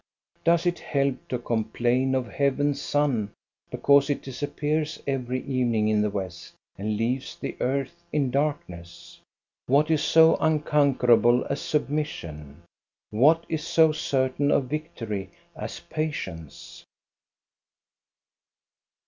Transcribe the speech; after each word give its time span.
Does 0.43 0.65
it 0.65 0.79
help 0.79 1.27
to 1.27 1.37
com 1.37 1.63
plain 1.63 2.15
of 2.15 2.27
heaven's 2.27 2.81
sun 2.81 3.31
because 3.69 4.09
it 4.09 4.23
disappears 4.23 4.99
every 5.05 5.43
evening 5.43 5.89
in 5.89 6.01
the 6.01 6.09
west, 6.09 6.55
and 6.75 6.97
leaves 6.97 7.35
the 7.35 7.55
earth 7.61 8.03
in 8.11 8.31
darkness? 8.31 9.19
What 9.67 9.91
is 9.91 10.01
so 10.03 10.37
unconquerable 10.37 11.45
as 11.51 11.61
submission? 11.61 12.63
What 13.11 13.45
is 13.47 13.63
so 13.63 13.91
certain 13.91 14.49
of 14.49 14.63
victory 14.65 15.29
as 15.55 15.79
patience? 15.81 16.83